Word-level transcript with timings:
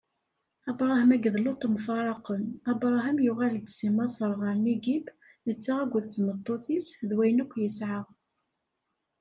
Abṛaham 0.69 1.09
akked 1.15 1.35
Luṭ 1.45 1.61
mfaraqen 1.73 2.43
Abṛaham 2.71 3.17
yuɣal-d 3.25 3.67
si 3.75 3.87
Maṣer 3.95 4.31
ɣer 4.39 4.55
Nigib, 4.65 5.05
netta 5.45 5.73
akked 5.83 6.05
tmeṭṭut-is 6.07 6.87
d 7.07 7.09
wayen 7.17 7.43
akk 7.43 7.53
yesɛa. 7.63 8.01